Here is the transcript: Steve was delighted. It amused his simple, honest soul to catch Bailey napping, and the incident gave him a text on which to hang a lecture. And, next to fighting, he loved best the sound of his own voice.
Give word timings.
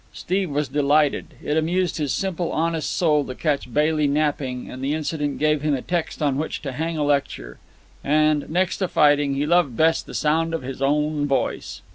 Steve 0.13 0.49
was 0.49 0.67
delighted. 0.67 1.35
It 1.43 1.57
amused 1.57 1.97
his 1.97 2.11
simple, 2.11 2.51
honest 2.51 2.89
soul 2.91 3.23
to 3.25 3.35
catch 3.35 3.71
Bailey 3.71 4.07
napping, 4.07 4.67
and 4.67 4.83
the 4.83 4.95
incident 4.95 5.37
gave 5.37 5.61
him 5.61 5.75
a 5.75 5.83
text 5.83 6.23
on 6.23 6.37
which 6.39 6.63
to 6.63 6.71
hang 6.71 6.97
a 6.97 7.03
lecture. 7.03 7.59
And, 8.03 8.49
next 8.49 8.77
to 8.77 8.87
fighting, 8.87 9.35
he 9.35 9.45
loved 9.45 9.77
best 9.77 10.07
the 10.07 10.15
sound 10.15 10.55
of 10.55 10.63
his 10.63 10.81
own 10.81 11.27
voice. 11.27 11.83